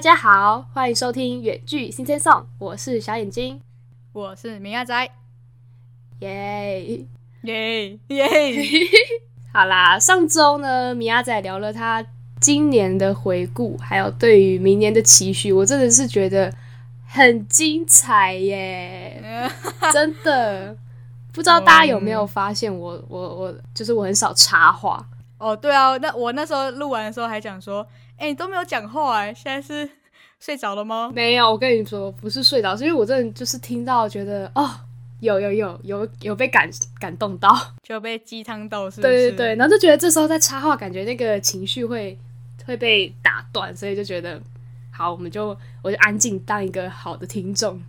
[0.00, 3.60] 大家好，欢迎收听远距新鲜颂，我是小眼睛，
[4.14, 5.10] 我是明亚仔，
[6.20, 7.04] 耶。
[7.42, 8.28] 耶耶！
[9.52, 12.02] 好啦，上周呢，米亚仔聊了他
[12.40, 16.50] 今年的回顾，还有对于明年的期许，我真的是觉得
[17.06, 19.22] 很精彩耶，
[19.92, 20.74] 真的。
[21.30, 25.06] 不知道大家有没有发现，我我我就是我很少插话
[25.40, 25.56] 哦。
[25.56, 27.84] 对啊，那我那时候录完的时候还讲说，
[28.16, 29.90] 哎，你都没有讲话哎，现在是
[30.38, 31.10] 睡着了吗？
[31.12, 34.70] 没有，我跟你说不是睡着，是因为我真的就是听到觉得哦，
[35.20, 39.00] 有有有有有被感感动到，就被鸡汤到是。
[39.00, 42.16] 对对对，然后就觉得这时候在插话，感觉那个情绪会
[42.64, 44.40] 会被打断，所以就觉得
[44.90, 47.80] 好，我们就我就安静当一个好的听众。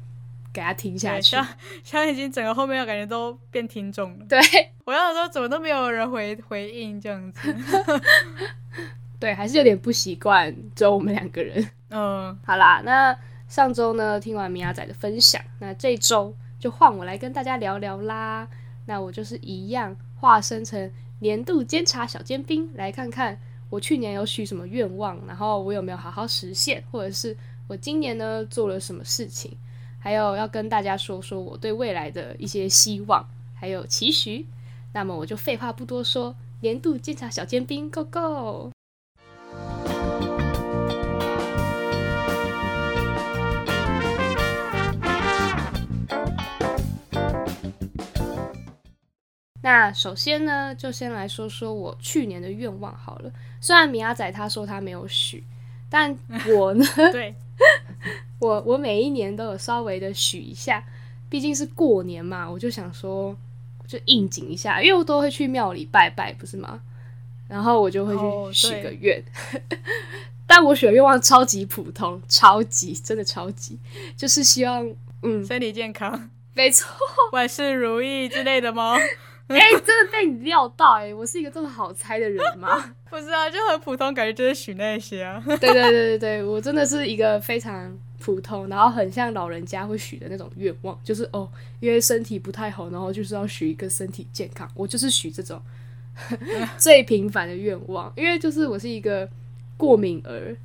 [0.54, 1.36] 给他听下去，
[1.84, 4.26] 现在 已经整个后面我感觉都变听众了。
[4.28, 4.40] 对，
[4.86, 7.56] 我要说怎么都没有人回回应这样子，
[9.20, 11.70] 对，还是有点不习惯，只有我们两个人。
[11.90, 13.16] 嗯，好啦，那
[13.48, 18.48] 上周呢听完米亚仔的分享，那这周就换我来跟大家聊聊啦。
[18.86, 29.56] 那我就是一样化身成年度监察小尖兵，来看看我去年有许什么愿望，然后我有没有好好实现，或者是我今年呢做了什么事情。
[30.04, 34.48] 还有要跟大家说说我对未来的一些希望，还有期许。
[34.94, 38.72] 那么我就废话不多说，年度监察小尖兵，Go Go！
[49.64, 53.32] 那首先呢，就先来说说我去年的愿望好了。
[53.62, 55.44] 虽然米阿仔他说他没有许，
[55.92, 56.18] 但
[56.56, 57.36] 我呢， 对。
[58.40, 60.84] 我我每一年都有稍微的许一下，
[61.30, 63.38] 毕竟是过年嘛，我就想说
[63.86, 66.82] 就应景一下，因为我都会去庙里拜拜，不是吗？
[67.48, 68.16] 然后我就会
[68.52, 69.24] 去许个愿，
[70.48, 73.78] 但我许的愿望超级普通，超级真的超级，
[74.18, 74.90] 就是希望
[75.22, 76.90] 嗯身体健康，没错，
[77.34, 78.98] 万事如意之类的吗？
[79.60, 81.14] 哎，真的被你料到哎！
[81.14, 82.94] 我是一个这么好猜的人吗？
[83.10, 85.42] 不是啊，就很普通，感觉就是许那些啊。
[85.46, 94.70] 对对对对对，我真的是一个非常普通，然后很像老人家会许的那种愿望，就是哦，因为身体不太好，然后就是要许一个身体健康。
[94.76, 95.62] 我就是许这种
[96.78, 99.28] 最平凡的愿望，因为就是我是一个
[99.78, 100.56] 过敏儿。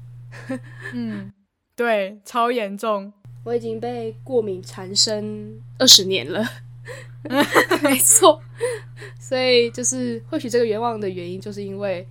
[0.93, 1.33] 嗯，
[1.75, 3.13] 对，超严重，
[3.45, 6.45] 我已经被过敏缠身二十年了。
[7.83, 8.41] 没错，
[9.19, 12.07] 所以就是或许这个愿望的原因，就是因为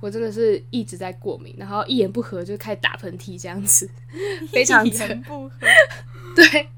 [0.00, 3.88] 我真的是一直在过敏，然后一言不合就开始打喷嚏这样子，
[4.52, 4.88] 非常
[5.22, 5.50] 不合。
[6.36, 6.68] 对，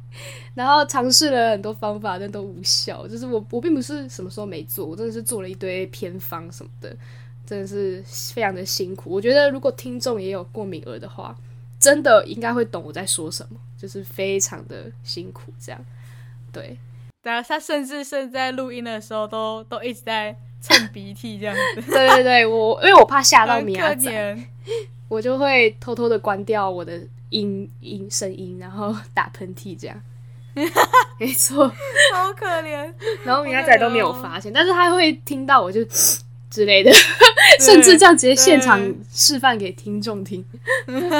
[0.55, 3.07] 然后尝试了很多方法，但都无效。
[3.09, 6.97] 就是我我并不是什么时候没做，我真的是做了一堆偏方什么的，
[7.45, 9.11] 真的是非常的辛苦。
[9.11, 11.37] 我觉得如果听众也有过敏儿的话，
[11.81, 15.85] 真的应该会懂我在说什么，就是非常的辛苦这样。
[16.53, 16.79] 对。
[17.23, 21.83] 对啊，他甚至是在录音的时候都都一直在蹭鼻涕这样子。
[21.93, 24.39] 对对对，我因为我怕吓到米娅仔，
[25.09, 27.01] 我就会偷偷的关掉我的
[27.31, 30.03] 音音声音，然后打喷嚏这样。
[31.19, 31.67] 没错，
[32.13, 32.93] 好可怜。
[33.25, 35.83] 然后米娅仔都没有发现，但是他会听到我就
[36.51, 36.93] 之类的，
[37.61, 38.79] 甚至这样直接现场
[39.11, 40.45] 示范给听众听。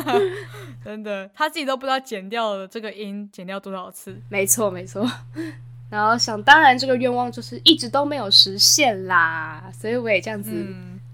[0.85, 4.21] 真的，他自己都不知道剪掉了这个音剪掉多少次。
[4.29, 5.09] 没错，没错。
[5.93, 10.51] 然后想当然，这个愿望就是一直都没有实现啦，所以我也这样子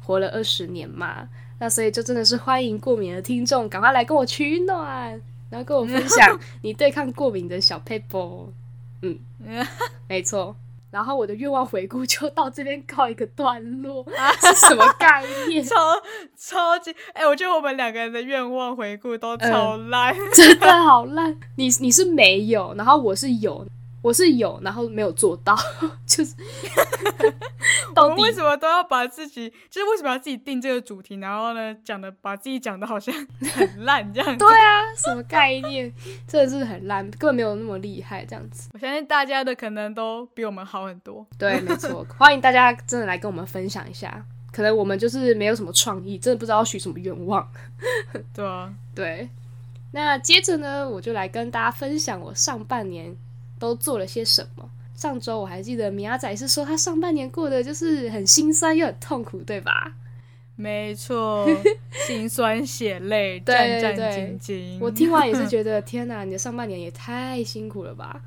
[0.00, 1.28] 活了二十年嘛。
[1.58, 8.46] 那所以就真的是欢迎过敏的听众，赶快来跟我取暖，然后跟我分享你对抗过敏的小 paper。
[9.02, 9.18] 嗯，
[10.06, 10.54] 没错。
[10.92, 14.06] 然后我的愿望回顾就到这边告一个段落，
[14.40, 15.62] 是什么概念？
[15.64, 15.74] 超
[16.36, 21.36] 超级哎，我觉得我们两个人的愿望回顾都超烂， 真的好烂。
[21.56, 23.66] 你你是没有，然后我是有。
[24.08, 25.54] 我是有，然后没有做到，
[26.06, 26.34] 就是。
[27.94, 33.12] 我们为什么都要把自己，就是为什么要自己定这个主题，然后呢，讲的把自己讲的好像
[33.52, 34.26] 很烂这样？
[34.38, 35.92] 对啊，什么概念？
[36.26, 38.70] 真的是很烂，根本没有那么厉害这样子。
[38.72, 41.26] 我相信大家的可能都比我们好很多。
[41.36, 44.24] 对，没错，欢迎大家真的来跟我们分享一下。
[44.52, 47.46] 可能我们就是没有什么创意，真的不知道许什么愿望。
[48.32, 49.28] 对啊，对。
[49.92, 53.16] 那接着呢，我就来跟大家分享我上半年。
[53.58, 54.68] 都做了些什么？
[54.94, 59.92] 上周我还记得米亚仔是说他上半年过得就是很心酸又很痛苦，对吧？
[60.56, 61.46] 没错，
[62.04, 64.78] 心酸血泪，战战兢兢。
[64.80, 68.20] 我听完也是觉得，天哪，你的上半年也太辛苦了吧？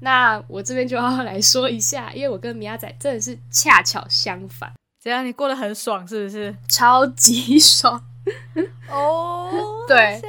[0.00, 4.72] 那我这边就要来说一下，因为我跟米亚仔真的是恰巧相反。
[5.02, 5.26] 怎样？
[5.26, 6.54] 你过得很爽是不是？
[6.68, 8.00] 超级爽
[8.88, 9.50] 哦，
[9.88, 10.22] 对。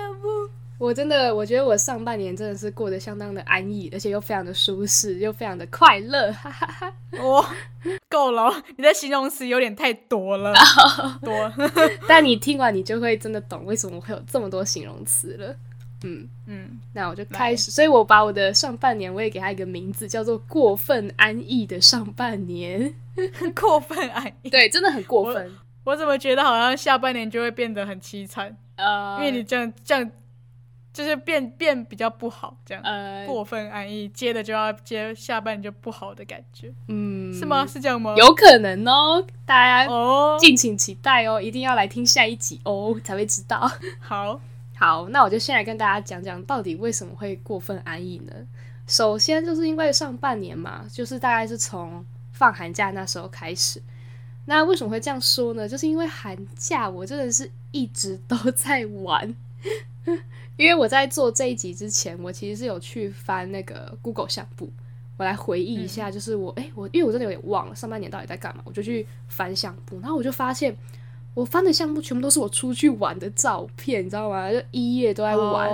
[0.77, 6.93] 我真的，我觉得我上半年真的是过得相当的安逸，而且又非常的舒适，又非常的快乐，哈哈哈。
[7.23, 7.55] 哇，
[8.09, 10.53] 够了，你的形容词有点太多了，
[11.21, 11.53] 多。
[12.07, 15.55] 但你听完，你就会真的懂为什么会有这么多形容词了。
[16.03, 22.93] 嗯嗯，那我就开始，所以我把我的上半年，我也给他一个名字，叫做“过分安逸的上半年”。
[23.55, 25.51] 过分安逸，对，真的很过分。
[25.85, 28.55] 我怎么觉得好像下半年就会变得很凄惨？
[28.75, 30.11] 呃，因为你这样这样。
[30.95, 37.67] 就是变变比较不好，这样呃过分安逸，接着就要接下半就不好的感觉，嗯，是吗？
[37.67, 38.15] 是这样吗？
[38.15, 43.69] 有可能哦，大家哦，敬请期待哦，一定要来听下一集哦，才会知道。
[43.99, 44.39] 好，
[44.77, 48.33] 好，那我就先来跟大家讲讲，到底为什么会过分安逸呢？
[48.87, 53.83] 首先就是因为上半年嘛，就是大概是从放寒假那时候开始。
[54.45, 55.67] 那为什么会这样说呢？
[55.67, 59.35] 就是因为寒假我真的是一直都在玩。
[60.57, 64.71] 因为我在做这一集之前，我其实是有去翻那个 Google 相簿，
[65.17, 70.75] 我来回忆一下，就是我哎，我因为我真的有点忘了上半年到底在干嘛，我就去翻相簿，然后我就发现
[71.33, 74.51] 我翻的相簿全部都是我出去玩的照片，你知道吗？
[74.51, 75.69] 就一月都在玩，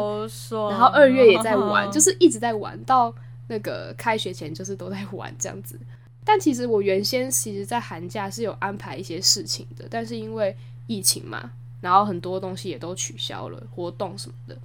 [0.72, 3.14] 然后二月也在玩，就是一直在玩，到
[3.48, 5.80] 那个开学前就是都在玩这样子。
[6.24, 10.56] 但其实我原先其实，在寒假是有安排一些事情的，但是因为
[10.88, 11.52] 疫情嘛，
[11.82, 14.58] 然后很多东西也都取消了，活动什么的。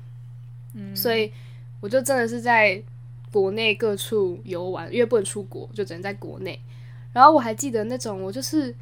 [0.74, 1.32] 嗯所以
[1.80, 2.80] 我就真的是在
[3.32, 6.60] 国内各处游玩，因为不能出国，就只能在国内。
[7.12, 8.74] 然后我还记得那种，我就是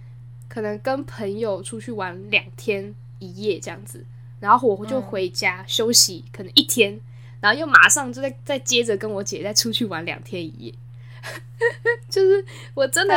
[0.48, 4.04] 可能跟朋友出去玩两天一夜这样子，
[4.40, 7.00] 然后我就回家休息，可能一天，
[7.40, 10.74] 然后又马上就再再接着跟我姐再出去玩两天一夜。
[12.10, 12.44] 就是
[12.74, 13.14] 我真的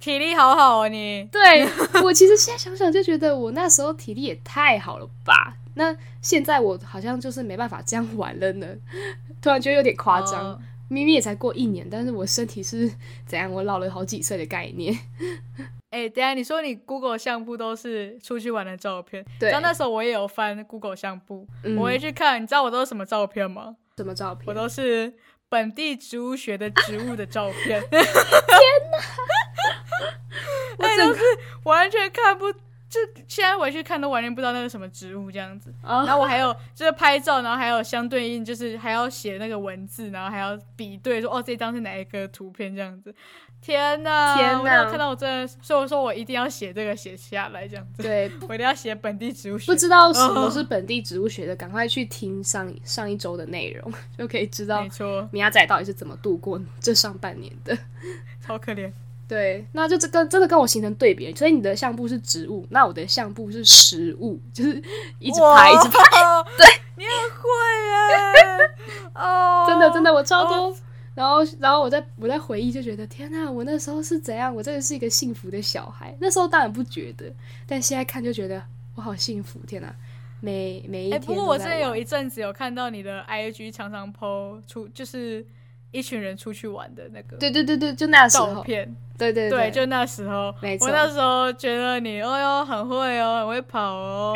[0.00, 1.66] 体力好好啊，你对
[2.02, 5.56] 我其实现在想想就觉得我那时候体力也太好了吧。
[5.74, 8.66] 那现在我好像就是没办法这样玩了呢，
[9.42, 10.60] 突然觉得有点夸张。
[10.86, 12.88] 明明也才过一年，但是我身体是
[13.26, 13.50] 怎样？
[13.50, 14.96] 我老了好几岁的概念。
[15.90, 19.50] 哎，等下你说你 Google 相簿都是出去玩的照片，对。
[19.50, 21.48] 然后那时候我也有翻 Google 相簿，
[21.78, 23.74] 我会去看，你知道我都是什么照片吗？
[23.96, 24.46] 什么照片？
[24.46, 25.12] 我都是
[25.54, 27.80] 本地植物学的植物的照片。
[27.88, 28.02] 天
[28.90, 28.98] 哪！
[30.78, 31.20] 那 都是
[31.62, 32.52] 完全看不。
[32.94, 43.12] 就现在回去看都完全不知道那是什么植物这样子，然后我还有就是拍照，然后还有相对应就是还要写那个文字，然后还要比对说哦这张是哪一个图片这样子。
[43.60, 44.34] 天呐！
[44.36, 44.84] 天哪！
[44.90, 48.02] 看到我真的，所以我说我一定要写这个写下来这样子。
[48.02, 49.72] 对， 我一定要写本地植物学。
[49.72, 54.82] 不知道什么是本地植物学的，赶快去听上上一周的内容， 就可以知道。
[54.82, 57.74] 没错，米亚仔到底是怎么度过这上半年的，
[58.44, 58.92] 超可怜。
[59.34, 64.80] 对，那就这个真的跟我形成对比，所以你的相簿是植物，那我的相簿是食物，就是
[65.18, 65.98] 一直拍，一直拍。
[66.56, 66.64] 对，
[66.96, 67.48] 你很会
[67.88, 68.70] 耶！
[69.12, 70.72] 哦，真的真的，我超多。
[71.16, 74.54] 然后然后我在我在回忆，就觉得天哪，我那时候是怎样？
[74.54, 76.16] 我真的是一个幸福的小孩。
[76.20, 77.26] 那时候当然不觉得，
[77.66, 78.62] 但现在看就觉得
[78.94, 79.58] 我好幸福。
[79.66, 79.92] 天哪，
[80.38, 81.20] 每每一天。
[81.22, 85.44] 不过我真的有一阵子有看到你的 IG 常常 PO 出，就是。
[85.94, 94.32] 一群人出去玩的那个，对对对对，就那时候，照片，对对对，就那时候，没错，我那时候觉得你，哦哟，很会哦，很会跑哦，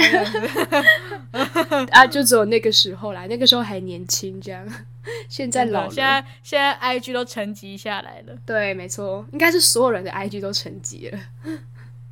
[1.91, 4.65] 啊，就只有那个时候啦，那个时候还年轻，这样，
[5.29, 11.19] 现在老了，现在现在 I G 都沉积下来了，对，没错，应该是所有人的 I G 都沉积了，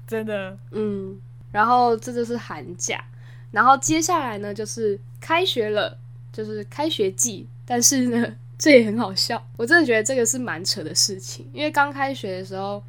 [0.08, 1.20] 真的，嗯，
[1.52, 3.04] 然后这就是寒假，
[3.52, 5.96] 然后接下来呢就是开学了，
[6.32, 8.34] 就是开学季，但是呢。
[8.58, 12.82] 这也很好笑，我真的觉得这个是蛮扯的事情，因为刚开学的时候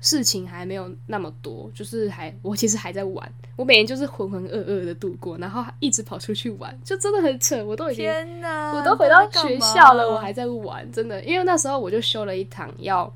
[0.00, 7.62] 事情还没有那么多，就是还我其实还在玩，我每天就是浑浑噩噩的度过，然后一直跑出去玩，就真的很扯。
[7.64, 8.40] 我都已经天，
[8.72, 13.12] 我都回到学校了，我还在玩，真的，因为那时候我就修了一堂要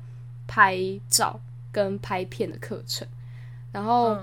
[0.47, 0.77] 拍
[1.09, 1.39] 照
[1.71, 3.07] 跟拍片的课程，
[3.71, 4.17] 然后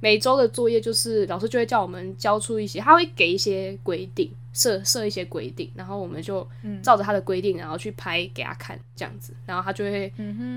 [0.00, 4.28] 每周的作业就是老师就会叫我们交出一些，他会给一些规定。
[4.52, 6.46] 设设一些规定，然后我们就
[6.82, 10.12] 照着他的规定，然后去拍给他看，这样子，然后他就会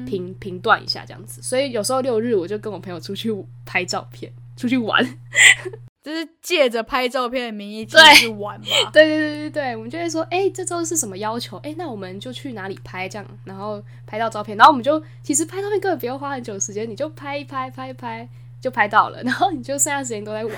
[0.06, 1.42] 评评断一下这样子。
[1.42, 3.34] 所以有时候六日我就跟我朋友出去
[3.66, 5.04] 拍照片，出去玩，
[6.04, 8.66] 就是借着拍照片的名义出去玩嘛。
[8.92, 11.58] 对对对对对，我们就会说，哎，这周是什么要求？
[11.58, 18.28] 哎，那我们就去哪里拍这样，然后拍到照片，然后我们就其实拍照片根本不用花很久时间，你就拍一拍，拍一拍
[18.60, 20.56] 就拍到了， 然后你就剩下时间都在玩，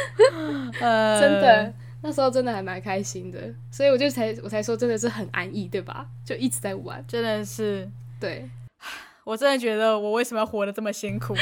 [0.80, 1.74] 呃，真的。
[2.02, 3.38] 那时候真的还蛮开心的，
[3.70, 6.06] 所以我就才我才说真的是很安逸，对吧？
[6.24, 8.48] 就一直在玩，真的是对。
[9.24, 11.32] 我真的觉得我为什么要活得这么辛苦？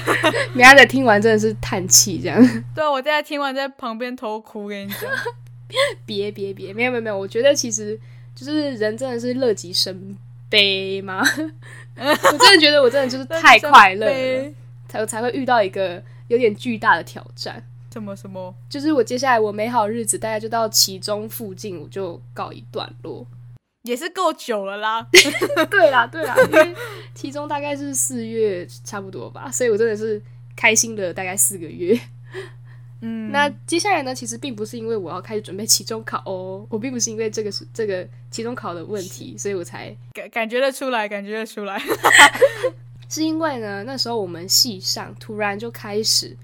[0.52, 2.38] 米亚仔听完真的是叹气，这样。
[2.76, 5.10] 对啊，我在听完在旁边偷哭，跟你讲。
[6.04, 7.98] 别别别，没有没有没有，我觉得其实
[8.34, 10.14] 就是人真的是乐极生
[10.50, 11.24] 悲吗？
[11.96, 14.52] 我真的觉得我真的就是太快乐了，
[14.86, 17.66] 才才会遇到一个有点巨大的挑战。
[17.92, 18.54] 什么什么？
[18.68, 23.26] 就是我接下来我美好日子大概就到其中附近，我就告一段落，
[23.82, 25.06] 也是够久了啦。
[25.70, 26.74] 对啦对啦，因为
[27.14, 30.20] 其中大概是四月差不多吧，所以我真的是
[30.56, 31.98] 开心了大概四个月。
[33.04, 34.14] 嗯，那接下来呢？
[34.14, 41.82] 其实并不是因为我要开始准备期中考哦，我并不是因为这个是这个期中考的问题，所以我才感感觉得出来，感觉得出来，
[43.10, 46.36] 是因为呢，那时候我们系上突然就开始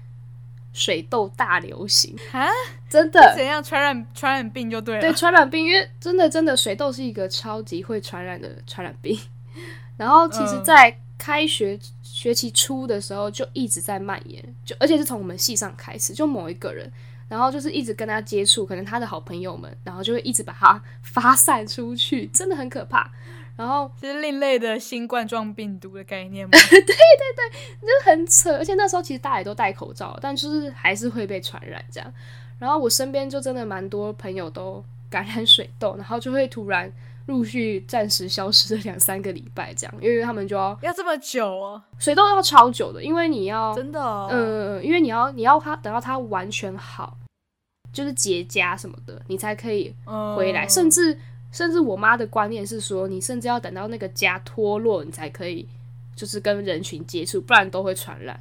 [0.79, 2.47] 水痘大流行啊，
[2.89, 3.35] 真的。
[3.35, 9.19] 怎样传染传染病就对了，对传染病，因为真的真的水痘是一个超级会传染的传染病，
[9.97, 11.77] 然后其实，在开学。
[12.01, 16.91] 学期初的时候就一直在蔓延，就而且是从我们系上开始，就某一个人，
[17.29, 23.09] 然后就是一直跟他接触，可能他的好朋友们，然后就会一直把他发散出去，真的很可怕。
[23.59, 26.51] 然后是另类的新冠状病毒的概念吗？
[26.51, 28.55] 对 对对，就很扯。
[28.55, 32.13] 而且那时候其实大家也都戴口罩，但就是还是会被传染这样。
[32.57, 36.91] 然后我身边就真的蛮多朋友都感染水痘，然后就会突然。
[37.25, 44.01] 陆续暂时消失了两三个礼拜，这样，因为他们就要要这么久哦，水痘要超久的，因为你要真的，
[44.31, 47.15] 嗯，因为你要你要它等到它完全好，
[47.93, 49.93] 就是结痂什么的，你才可以
[50.35, 50.67] 回来。
[50.67, 51.15] 甚至
[51.51, 55.67] 甚至我妈的观念是说，你甚至要等到那个痂脱落，你才可以
[56.15, 58.39] 就是跟人群接触，不然都会传染。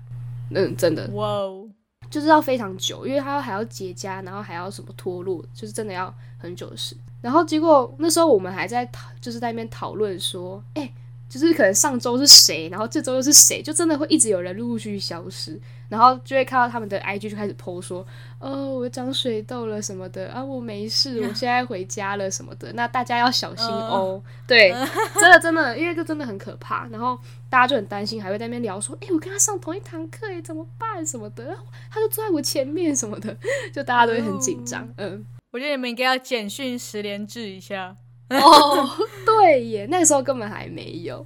[0.50, 1.68] 嗯，真的，哇哦，
[2.10, 6.96] 就是要非常久，因为它还要结痂，然后还要什么脱落，就是真的要很久的事。
[7.20, 10.90] 然后结果那时候我们还在讨，就是在那边讨论说，哎，
[11.28, 18.06] 就是可能上周是谁，然后这周又是谁，就真的会一直有人陆陆续续消失，然后就会看到他们的 IG 就开始 PO 说，
[18.38, 24.22] 哦，我长水痘了什么的啊，我没事，我 现在回家了什么的，那大家要小心哦。
[24.46, 24.70] 对，
[25.14, 27.18] 真的真的，因为这真的很可怕，然后
[27.50, 31.06] 大家就很担心，还会在那边聊说，哎，我跟他上同一堂课，哎，怎么办？
[31.06, 31.56] 什么的，
[31.90, 33.36] 他就坐在我前面什么的，
[33.72, 35.26] 就大家都会很紧张，嗯。
[35.50, 37.96] 我觉得你们应该要简讯十连制一下
[38.30, 38.88] 哦。
[39.24, 41.24] 对耶，那个时候根本还没有。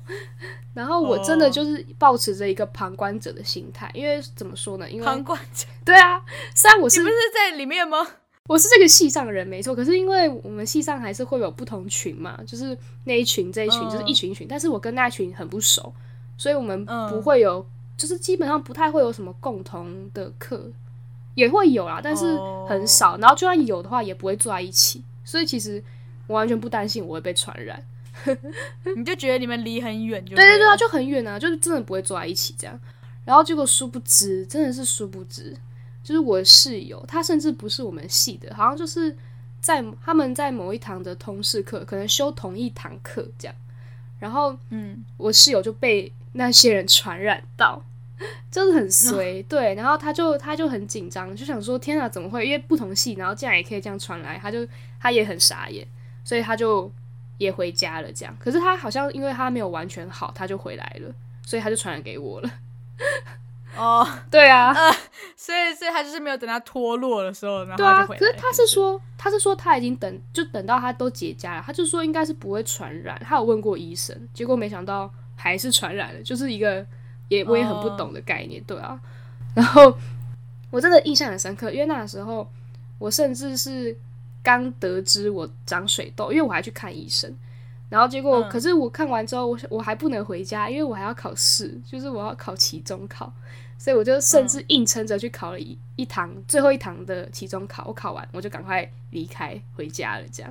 [0.75, 4.91] 然后我真的就是保持着一个旁观者的心态，因为怎么说呢？
[4.91, 5.67] 因为旁观者。
[5.85, 6.23] 对啊，
[6.55, 7.99] 虽然我是不是在里面吗？
[8.49, 15.93] 我是这个系上的人没错，可是因为我们系上还是会有不同群嘛，就是那一群这一群就是一群一群，但是我跟那群很不熟，
[16.37, 17.65] 所以我们不会有，
[17.97, 20.71] 就是基本上不太会有什么共同的课。
[21.35, 22.37] 也会有啦，但是
[22.69, 23.17] 很少。
[23.17, 25.03] 然后就算有的话，也不会坐在一起。
[25.25, 25.83] 所以其实
[26.26, 27.83] 我完全不担心我会被传染。
[28.97, 32.79] 你就觉得你们离很远，就对对对啊，就很远啊，就是真的不会坐在一起这样。
[33.25, 35.57] 然后结果殊不知，真的是殊不知，
[36.02, 39.17] 就是我的室友，他甚至不是我们系的，好像就是
[39.61, 43.55] 在他们在某一堂的通识课，可能修同一堂课这样。
[44.19, 47.83] 然后，嗯，我室友就被那些人传染到。
[48.52, 52.47] 就是很随 对，然后他就他就很紧张，就想说天啊，怎么会？
[52.47, 54.64] 因为不同系，然后竟然也可以这样传来，他就
[55.00, 55.85] 他也很傻眼，
[56.25, 56.91] 所以他就
[57.38, 58.12] 也回家了。
[58.12, 61.14] 这样，可是他好像因为他没有完全好，他就回来了，
[61.45, 62.50] 所以他就传染给我了。
[63.76, 64.73] 哦， 对啊，
[65.37, 68.07] 所以所以他就是没有等他脱落的时候，然后对啊。
[68.07, 73.21] 可是他是说他是说他已经等就等到他都结痂了，他就说应该是不会传染。
[73.25, 76.85] 他有问过医生，结果没想到还是传染了，就是一个。
[77.29, 79.00] 也我也很不懂的概念，对啊，
[79.55, 79.97] 然后
[80.71, 82.47] 我真的印象很深刻，因为那个时候
[82.99, 83.97] 我甚至是
[84.43, 87.33] 刚得知我长水痘，因为我还去看医生，
[87.89, 93.33] 然后结果可是我看完之后，我我还不能回家，因为我还要考试，就是我要考期中考，
[93.79, 100.51] 所以我就甚至硬撑着去考了一一堂最后一堂的期中考，我考完我就赶快离开回家了，这样。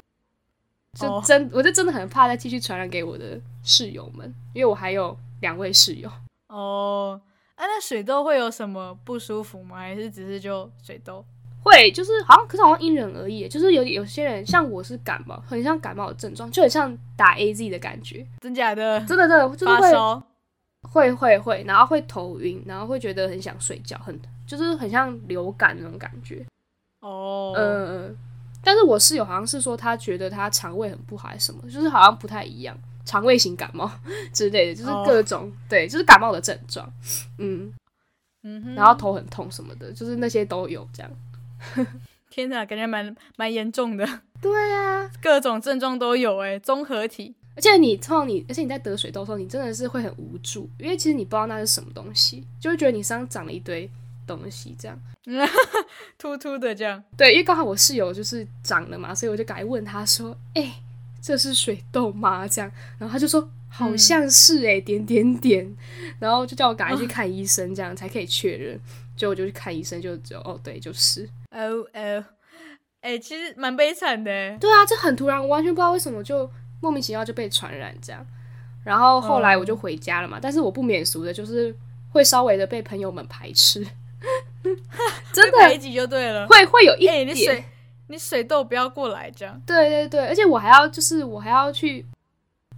[0.99, 6.11] 就真我就真的很怕再继续传染给我的室友们，因为我还有两位室友。
[6.47, 7.19] 哦，
[7.55, 9.77] 啊，那水痘会有什么不舒服吗？
[9.77, 11.25] 还是只是就水痘？
[11.63, 13.47] 会，就是好像，可是好像因人而异。
[13.47, 18.25] 就是有有些人，像我是感冒，很像感冒的症状，就很像打 A Z 的感觉。
[18.39, 18.99] 真假的？
[19.05, 19.73] 真的真的，就是
[20.91, 26.43] 会会会会，然后会头晕，然后会觉得很想睡觉，很就是很像流感那种感觉。
[27.01, 28.15] 哦，嗯，
[28.63, 32.75] 但是我室友好像是说，他觉得他肠胃很不好，还是什么，就是好像不太一样。
[33.03, 33.89] 肠胃型感冒
[34.31, 36.87] 之类的，就是各种对，就是感冒的症状，
[37.39, 37.73] 嗯
[38.43, 41.11] 嗯，然后头很痛什么的，就是那些都有这样。
[42.29, 44.07] 天哪，感觉蛮蛮严重的。
[44.41, 47.35] 对啊，各种症状都有哎，综合体。
[47.53, 53.87] 而且你痛你，而且你在得水痘的时候，你真的是会很无助，因为其实你不知道那是什么东西，就会觉得你身上长了一堆
[54.25, 54.97] 东西，这样，
[56.17, 57.03] 突突的这样。
[57.17, 60.75] 对，因为刚好我室友就是长了嘛，所以我就赶快问他说：“哎，
[61.21, 65.75] 这是水痘吗？”这样，然后他就说：“好像是哎，点点点。”
[66.19, 68.79] 然后就叫我赶快去看医生，这样才可以确认。
[69.21, 71.29] 就我就去看医生，就只有哦，对，就是。
[71.51, 72.25] 哦哦，
[73.01, 74.31] 哎，其实蛮悲惨的。
[74.57, 76.49] 对啊，这很突然，我完全不知道为什么就
[76.81, 78.25] 莫名其妙就被传染这样。
[78.83, 81.75] 然后后来我就回家了嘛，但是我不免俗的，就是
[82.11, 83.85] 会稍微的被朋友们排斥，
[85.31, 87.63] 真的排挤就对了，会会有一点，你水
[88.07, 92.03] 你水痘不要过来这样，对对对，而且我还要就是我还要去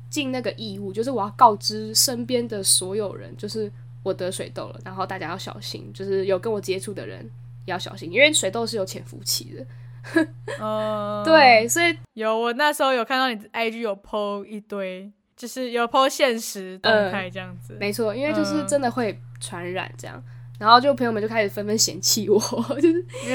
[0.09, 3.71] 尽那个义务，就是我要告知身边的所有人，就是
[4.03, 7.27] 我得水痘了，然后大家要小心，就是有跟我接触的人
[7.65, 10.25] 要小心，因为水痘是有潜伏期的，
[10.59, 15.11] 嗯， 对，所以有我那时候有看到你 IG 有 PO 一堆。
[15.35, 20.23] 就是有 PO 现实动态这样子，没错，因为就是真的会传染这样，
[20.59, 22.39] 然后就朋友们就开始纷纷嫌弃我，
[22.79, 23.03] 就是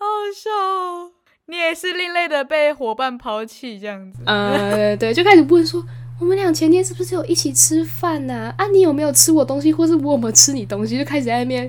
[0.00, 1.12] 好笑，哦。
[1.46, 5.84] 你也是另类的被伙伴抛弃这样子，呃，对，就开始问说
[6.20, 8.54] 我们俩前天是不是有一起吃饭呐？
[8.58, 10.98] 啊，你有没有吃我东西，或是我有没有吃你东西？
[10.98, 11.68] 就开始在那边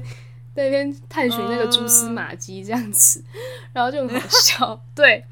[0.53, 3.23] 在那边探寻那个蛛丝马迹这样子，
[3.73, 5.23] 然后就很好笑， 对。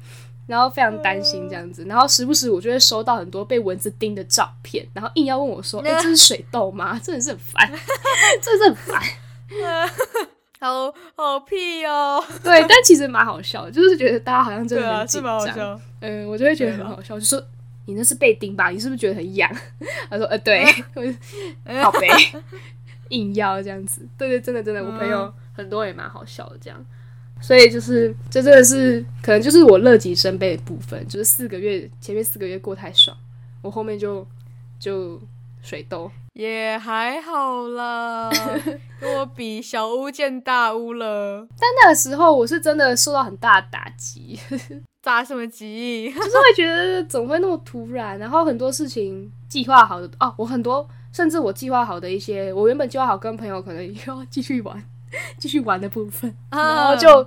[0.46, 7.70] 然后非常担心这样子，然后时不时我就会收到很多被蚊子叮的照片，然后硬要问我说：“哎，这是水痘吗？” 真的是很烦，
[8.42, 9.00] 真的是很烦，
[10.58, 12.20] 好好屁哦。
[12.42, 15.80] 对，但其实蛮好笑，就是觉得大家好像真的很紧张。
[16.00, 17.40] 嗯，我就会觉得很好笑，就说
[17.86, 18.70] ：“你那是被叮吧？
[18.70, 19.50] 你是不是觉得很痒？”
[20.08, 20.64] 他说：“呃，对，
[21.82, 22.08] 好呗，
[23.10, 26.84] 硬要这样子。”对对，真的真的，我朋友很多也蛮好笑的这样。
[27.42, 33.16] 所以就是，这真的是可能就是我乐极生悲的部分，就是四个月前面四个月过太爽，
[33.62, 34.26] 我后面就
[34.78, 35.18] 就
[35.62, 38.30] 水痘也还好啦，
[39.00, 41.46] 跟我比小巫见大巫了。
[41.58, 44.38] 但那个时候我是真的受到很大的打击，
[45.02, 46.12] 打什么急？
[46.16, 54.82] 就是会觉得怎么会那么突然，然后很多事情计划好的哦，我很多甚至我计划好的一些，我原本计划好跟朋友可能要继续玩。
[55.38, 57.26] 继续玩的部分，然后就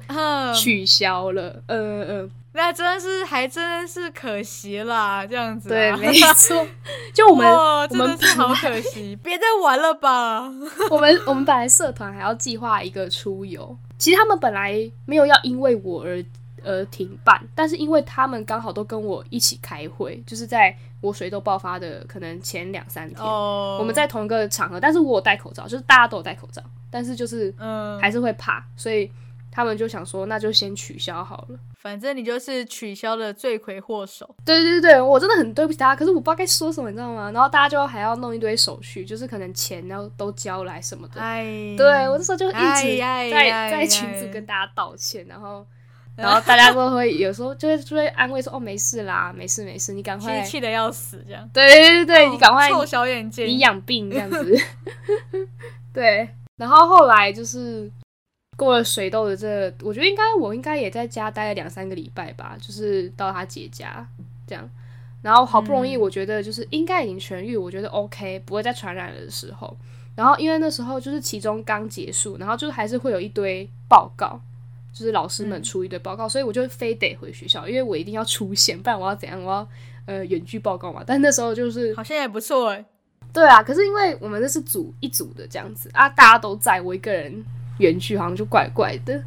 [0.55, 1.62] 取消了。
[1.65, 5.67] 嗯嗯，那真的是还真的是可惜啦，这样子。
[5.67, 6.65] 对，没错。
[7.13, 10.43] 就我们，我们好可惜，别再玩了吧。
[10.89, 16.23] 我们我们本来社团还要计划一个出游，其实他们本来没有要因为我而
[16.63, 26.62] 而停办，但是因为他们刚好都跟我一起开会，就是在我水痘爆发的可能前两三天，我们在同一个场合，但是我有戴口罩，就是大家都有戴口罩。
[26.89, 29.12] 但是就是，嗯，还是会怕，所以
[29.49, 31.58] 他们就想说，那就先取消好了。
[31.80, 34.23] 反正你就是取消的罪魁祸首。
[34.45, 37.32] 对对对对，我真的很对不起大家，可是我不知道该说什么，你知道吗？
[37.32, 41.19] 然后大家就还要弄一堆手续，就是可能钱要都交来什么的。
[41.19, 41.43] 哎，
[41.76, 43.30] 对我那时候就一直在
[43.71, 45.65] 在群组跟大家道歉，然后
[46.17, 50.41] 然后大家都会有时候就会就会安慰说，哦，没事啦，没事没事，你赶快。
[50.43, 51.49] 气的要死这样。
[51.52, 52.69] 对对对，你赶快。
[52.69, 54.58] 臭小眼睛，你养病这样子。
[55.91, 56.30] 对。
[56.58, 57.89] 然后后来就是
[58.56, 64.08] 过了水痘的这，我觉得应该我应该也在家待了两三个礼拜吧，就是到他姐家
[64.47, 64.69] 这样。
[65.23, 69.76] 然后好不容易，我觉得就是应该已经痊愈，我觉得 OK，不会再传染了的时候。
[70.15, 74.39] 然后因为那时候就是其中刚结束，然后就是还是会有一堆报告，
[74.93, 79.43] 就是老师们出一堆报告，所以我就非得回学校，因为我一定要出现，不然我要怎样？
[79.43, 79.67] 我要
[80.06, 81.03] 呃远距报告嘛。
[81.06, 82.86] 但那时候就是好像也不错哎。
[83.34, 87.43] 对啊，可是因为我们那是组一组的这样子啊，大家都在，我一个人
[87.79, 89.23] 远距好像就怪怪的，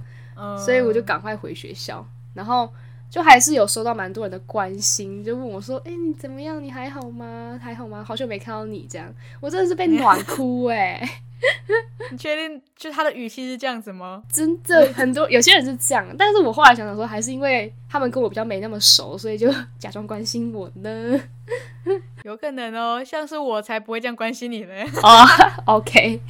[0.64, 2.72] 所以我就赶快回学校，然后
[3.10, 6.62] 就还是有收到蛮多人的关心，就问我说：“哎，你怎么样？
[6.62, 7.58] 你还好吗？
[7.60, 8.04] 还好吗？
[8.04, 11.22] 好久没看到你这样，我真的是被 暖哭哎。”
[12.10, 14.22] 你确定就他的语气是这样子吗？
[14.32, 21.20] 真的很多有些人是这样，但是我后来想想说，还是因为他们跟我比较没那么熟，所以就假装关心我呢。
[22.24, 24.72] 有可能哦，像是我才不会这样关心你呢。
[25.02, 25.24] 哦
[25.66, 26.20] ，OK，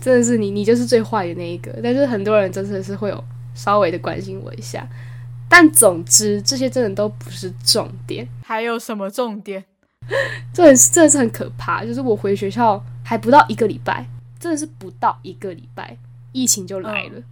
[0.00, 1.70] 真的是你，你就是最坏的那一个。
[1.82, 4.88] 但是很多人真的是会有稍微的关心我一下。
[5.48, 8.26] 但总之，这些真的都不是重点。
[8.42, 9.62] 还有什么重点？
[10.52, 11.84] 这真的是很可怕。
[11.84, 14.06] 就是我回学校还不到一个礼拜，
[14.38, 15.96] 真的是不到一个礼拜，
[16.32, 17.22] 疫情就来了。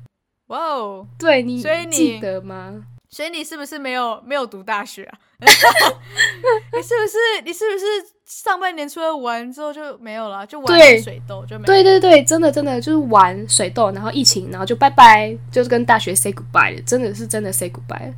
[0.48, 1.06] 哇哦！
[1.18, 2.84] 对你，所以你记得吗？
[3.08, 5.18] 所以你是不是没有没有读大学啊？
[5.40, 7.84] 你是不是你是不是
[8.24, 10.46] 上半年除了玩之后就没有了？
[10.46, 11.64] 就玩水痘就没？
[11.64, 16.82] 对对对，真的真的就是玩水痘，然后疫情，然后就拜拜，就是跟大学 say goodbye 了。
[16.82, 18.12] 真的是真的 say goodbye。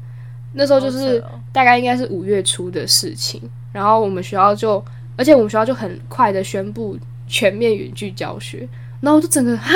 [0.54, 4.82] 那时候就是大概应该是五月初的事情，然后我们学校就，
[5.16, 8.68] 而且我们学校就很快的宣布全面远距教学，
[9.00, 9.74] 然后我就整个哈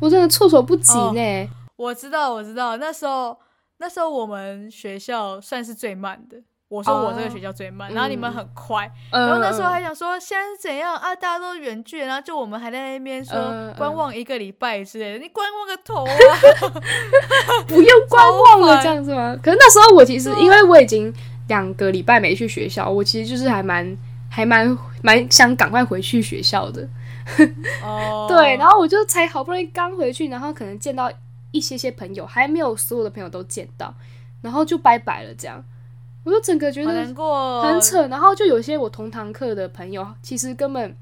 [0.00, 1.48] 我真的措手不及呢。
[1.76, 3.36] 我知道，我知道，那时候
[3.78, 6.36] 那时候我们学校算是最慢的。
[6.72, 8.90] 我说我这个学校最慢，然后你们很快。
[9.10, 11.14] 然后那时候还想说现在是怎样啊？
[11.14, 13.34] 大家都远距，然后就我们还在那边说
[13.76, 15.18] 观望一个礼拜之类的。
[15.18, 16.80] 你观望个头啊！
[17.68, 19.36] 不用观望了，这样子吗？
[19.42, 21.12] 可是那时候我其实因为我已经
[21.48, 23.94] 两个礼拜没去学校，我其实就是还蛮
[24.30, 26.88] 还蛮蛮想赶快回去学校的。
[27.84, 31.12] 哦， 对，然后我就才好不容易刚回去，然后可能见到
[31.50, 33.94] 一些些朋友，还没有所有的朋友都见到，
[34.40, 35.62] 然后就拜拜了这样。
[36.24, 40.96] 我就整个觉得很扯，然后就有些我同堂课的朋友，其实根本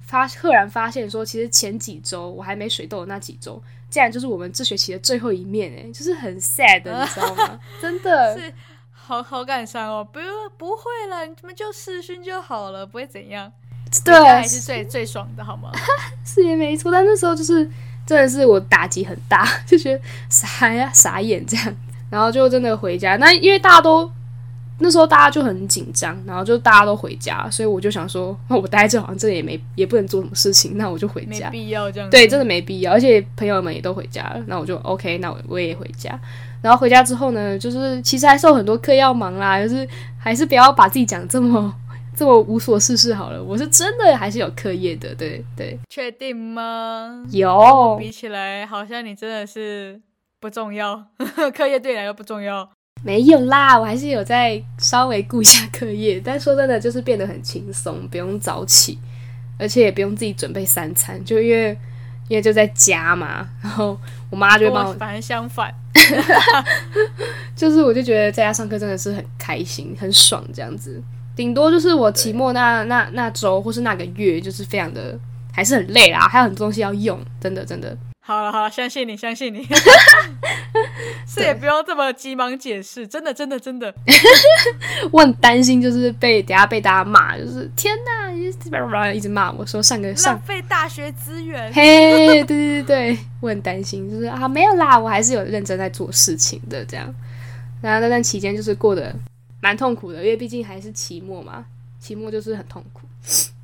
[0.00, 7.58] 发赫然发现说，其实前几周我还没水痘的那几周，竟然就是我们这学期的最后一面，哎，就是很 sad，你知道吗？
[7.80, 8.52] 真的 是
[8.92, 10.20] 好好感伤哦，不
[10.58, 13.50] 不会了，你们就试训就好了，不会怎样。
[14.04, 15.72] 对，还是最最爽的好吗？
[16.26, 17.64] 是也没错，但那时候就是
[18.06, 21.74] 真的是我打击很大， 就觉得傻呀傻眼这样，
[22.10, 23.16] 然后就真的回家。
[23.16, 24.12] 那因为大家都。
[24.80, 31.46] 那时候大家就很紧张，然后就大家都回家，所以我就想说，那 我待在这好像这里也没也不能做什么事情，那我就回家。
[31.46, 32.08] 没必要这样。
[32.10, 36.18] 对，真的没必要，而且朋友们也都回家了，那我就 OK，那我我也回家。
[36.62, 39.86] 然后回家之后呢，就是其实还是有很多课要忙啦，就是
[40.18, 41.74] 还是不要把自己讲这么
[42.16, 43.42] 这么无所事事好了。
[43.42, 45.78] 我是真的还是有课业的，对对。
[45.88, 47.24] 确定吗？
[47.30, 47.96] 有。
[47.98, 50.00] 比起来，好像你真的是
[50.40, 51.04] 不重要，
[51.54, 52.68] 课业对你来说不重要。
[53.02, 58.98] 没有啦，我还是有在稍微顾一下课业，但说真的，就是变得很轻松，不用早起，
[59.58, 61.76] 而且也不用自己准备三餐，就因为
[62.28, 63.98] 因为就在家嘛，然后
[64.30, 65.72] 我妈就帮我，反正相反，
[67.56, 71.02] 就是我就觉得在家上课真的是很开心、很爽这样子，
[71.34, 75.18] 顶多就是我期末那那那周或是那个月，就是非常的
[75.52, 77.96] 还是很累啦，还有很多东西要用，真的真的。
[78.20, 79.66] 好了好了，相信你，相信你，
[81.26, 83.94] 是也不用这么急忙解释，真的真的真的，
[85.12, 88.30] 我很担心，就是被等下被大家骂，就是天哪，
[89.12, 97.14] 一直骂我说上个上费大学资源，嘿，对对对对，我很担心，就是啊没有啦，我还是有认真在做事情的，这样，
[97.80, 99.14] 然后那段期间就是过得
[99.60, 101.64] 蛮痛苦的，因为毕竟还是期末嘛，
[102.00, 103.02] 期末就是很痛苦，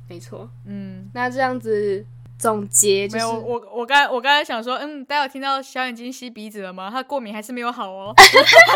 [0.07, 2.05] 没错，嗯，那这样子。
[2.37, 6.89] 总结没有我我刚我刚才想说，嗯，大家有听到小眼睛吸鼻子了吗？
[6.91, 8.13] 他过敏还是没有好哦。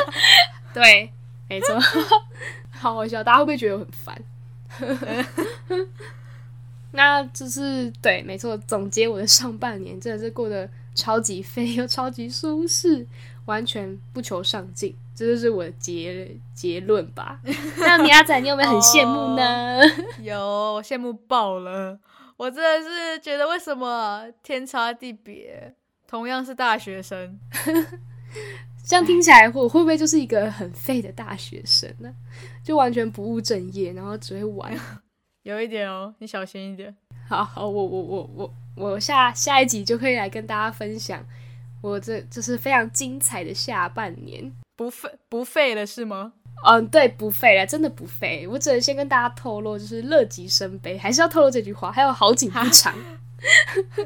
[0.73, 1.11] 对，
[1.49, 1.77] 没错，
[2.71, 4.17] 好好笑，大家会不会觉得我很烦？
[6.91, 8.57] 那就是对，没错。
[8.57, 13.05] 总结我的上半年，真的是过得超级飞又超级舒适，
[13.45, 17.39] 完全不求上进，这就是我的结结论吧。
[17.77, 19.81] 那米亚仔，你有没有很羡慕呢？
[20.21, 21.99] 有，羡慕爆了。
[22.39, 25.75] 我真的是觉得，为什么天差地别？
[26.08, 27.38] 同样是大学生，
[28.88, 32.10] 这样听起来，我会不会就是一个很废的大学生呢？
[32.63, 34.73] 就完全不务正业，然后只会玩。
[35.43, 36.95] 有一点哦，你小心一点。
[37.28, 41.23] 好好，我我我我我下下一集就可以来跟大家分享
[41.82, 46.32] 我这这是非常精彩的下半年，不废不废了是吗？
[46.65, 48.47] 嗯，对，不废了，真的不废。
[48.47, 51.91] 我只能先跟大家透露，就是乐极生悲，还是要透露这句话。
[51.91, 52.93] 还有好景不长，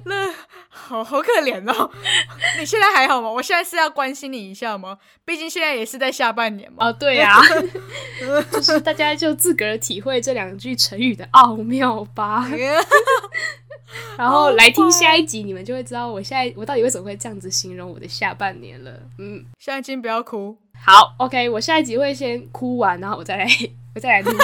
[0.06, 0.32] 那
[0.70, 1.92] 好好可怜哦。
[2.60, 3.30] 你现在还好吗？
[3.30, 4.98] 我现在是要关心你一下吗？
[5.26, 6.88] 毕竟现在也是在下半年嘛。
[6.88, 7.42] 哦，对呀，
[8.52, 12.48] 就是大家就自个儿体会这两句成语的奥妙吧。
[14.18, 18.92] 然后来听下一集，你们就会知道我现在我到底为什么会这样子形容我的下半年了。
[19.20, 20.58] 嗯，现在先不要哭。
[20.86, 23.48] 好，OK，我下一集会先哭完，然后我再来，
[23.96, 24.32] 我再来录。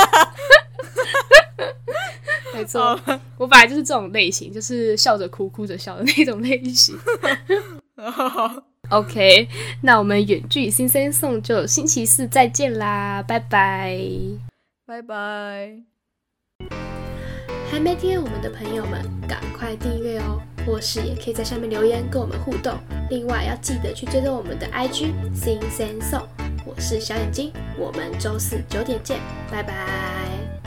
[2.54, 3.00] 没错，
[3.38, 6.98] 我本来就是这种类型，就是笑着哭，哭着笑的那种类型。
[8.90, 9.48] OK，
[9.84, 14.00] 那我们远距新生送就星期四再见啦，拜拜，
[14.86, 15.89] 拜拜。
[17.72, 20.42] 还没订阅我们的朋友们，赶快订阅哦！
[20.66, 22.74] 或是也可以在下面留言跟我们互动。
[23.10, 26.26] 另外要记得去追踪我们的 IG Sing Sing Song。
[26.66, 29.20] 我是小眼睛，我们周四九点见，
[29.52, 30.59] 拜拜。